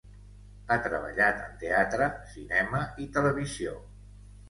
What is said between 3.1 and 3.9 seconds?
televisió.